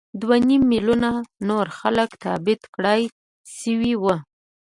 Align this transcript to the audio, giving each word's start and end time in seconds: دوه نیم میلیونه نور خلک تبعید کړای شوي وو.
دوه 0.21 0.37
نیم 0.47 0.63
میلیونه 0.71 1.11
نور 1.47 1.65
خلک 1.79 2.09
تبعید 2.23 2.61
کړای 2.73 3.01
شوي 3.59 3.93
وو. 4.01 4.15